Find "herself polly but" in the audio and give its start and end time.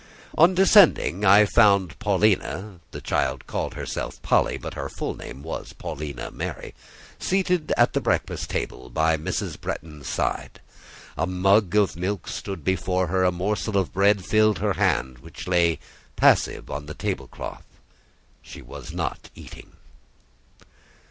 3.75-4.73